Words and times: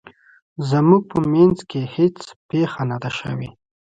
زموږ 0.69 1.01
په 1.11 1.17
مینځ 1.31 1.57
کې 1.69 1.81
هیڅ 1.95 2.17
پیښه 2.49 2.81
نه 2.89 2.97
ده 3.01 3.09
شوې 3.19 3.49